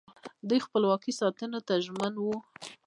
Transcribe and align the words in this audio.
دوی 0.47 0.59
خپلواکي 0.67 1.11
ساتلو 1.19 1.59
ته 1.67 1.73
ژمن 1.85 2.13
وو 2.17 2.35